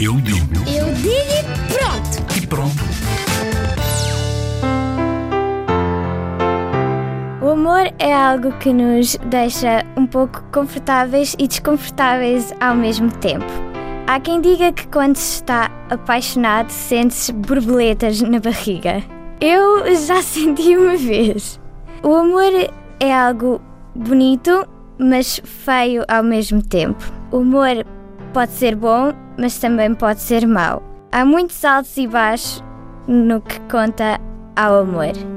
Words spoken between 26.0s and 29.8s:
ao mesmo tempo. O amor pode ser bom, mas